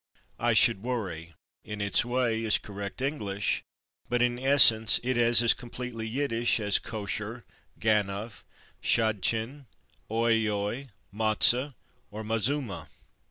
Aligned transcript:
/I 0.39 0.53
should 0.57 0.81
worry/, 0.81 1.35
in 1.63 1.79
its 1.79 2.03
way, 2.03 2.43
is 2.43 2.57
correct 2.57 3.03
English, 3.03 3.63
but 4.09 4.19
in 4.23 4.39
essence 4.39 4.99
it 5.03 5.15
is 5.15 5.43
as 5.43 5.53
completely 5.53 6.07
Yiddish 6.07 6.59
as 6.59 6.79
/kosher/, 6.79 7.43
/ganof/, 7.79 8.43
/schadchen/, 8.81 9.67
/oi 10.09 10.41
yoi/, 10.43 10.89
/matzoh/ 11.13 11.75
or 12.09 12.23
/mazuma 12.23 12.87